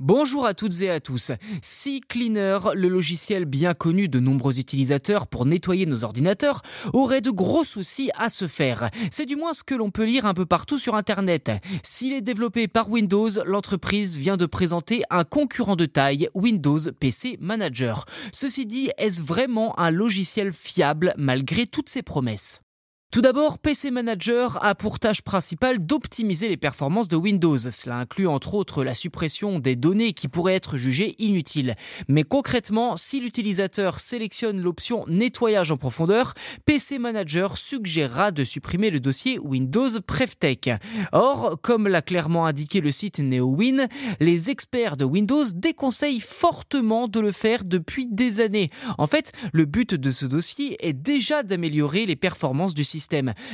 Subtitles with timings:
[0.00, 1.30] Bonjour à toutes et à tous.
[1.60, 6.62] CCleaner, le logiciel bien connu de nombreux utilisateurs pour nettoyer nos ordinateurs,
[6.94, 8.88] aurait de gros soucis à se faire.
[9.10, 11.52] C'est du moins ce que l'on peut lire un peu partout sur Internet.
[11.82, 17.36] S'il est développé par Windows, l'entreprise vient de présenter un concurrent de taille, Windows PC
[17.38, 18.06] Manager.
[18.32, 22.62] Ceci dit, est-ce vraiment un logiciel fiable malgré toutes ses promesses?
[23.10, 27.58] Tout d'abord, PC Manager a pour tâche principale d'optimiser les performances de Windows.
[27.58, 31.74] Cela inclut entre autres la suppression des données qui pourraient être jugées inutiles.
[32.06, 36.34] Mais concrètement, si l'utilisateur sélectionne l'option nettoyage en profondeur,
[36.66, 40.70] PC Manager suggérera de supprimer le dossier Windows PrevTech.
[41.10, 43.88] Or, comme l'a clairement indiqué le site NeoWin,
[44.20, 48.70] les experts de Windows déconseillent fortement de le faire depuis des années.
[48.98, 52.99] En fait, le but de ce dossier est déjà d'améliorer les performances du système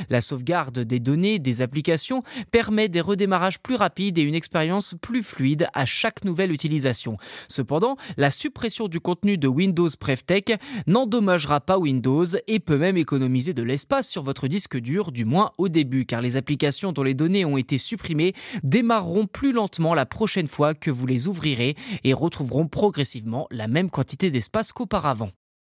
[0.09, 5.23] la sauvegarde des données des applications permet des redémarrages plus rapides et une expérience plus
[5.23, 7.17] fluide à chaque nouvelle utilisation.
[7.47, 13.53] Cependant, la suppression du contenu de Windows PrevTech n'endommagera pas Windows et peut même économiser
[13.53, 17.13] de l'espace sur votre disque dur, du moins au début, car les applications dont les
[17.13, 18.33] données ont été supprimées
[18.63, 23.89] démarreront plus lentement la prochaine fois que vous les ouvrirez et retrouveront progressivement la même
[23.89, 25.29] quantité d'espace qu'auparavant.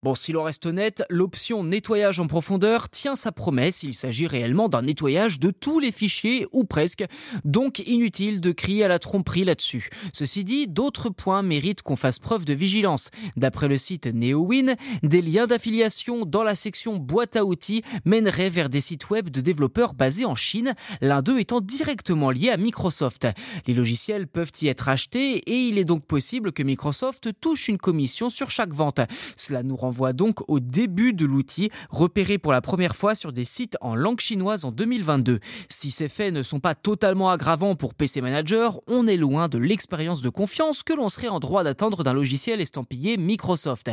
[0.02, 4.70] Bon, si l'on reste honnête, l'option nettoyage en profondeur tient sa promesse, il s'agit réellement
[4.70, 7.04] d'un nettoyage de tous les fichiers, ou presque,
[7.44, 9.90] donc inutile de crier à la tromperie là-dessus.
[10.14, 13.10] Ceci dit, d'autres points méritent qu'on fasse preuve de vigilance.
[13.36, 18.70] D'après le site NeoWin, des liens d'affiliation dans la section boîte à outils mèneraient vers
[18.70, 23.28] des sites web de développeurs basés en Chine, l'un d'eux étant directement lié à Microsoft.
[23.68, 27.78] Les logiciels peuvent y être achetés et il est donc possible que Microsoft touche une
[27.78, 29.02] commission sur chaque vente.
[29.36, 33.32] Cela nous rend voit donc au début de l'outil, repéré pour la première fois sur
[33.32, 35.40] des sites en langue chinoise en 2022.
[35.70, 39.58] Si ces faits ne sont pas totalement aggravants pour PC Manager, on est loin de
[39.58, 43.92] l'expérience de confiance que l'on serait en droit d'attendre d'un logiciel estampillé Microsoft.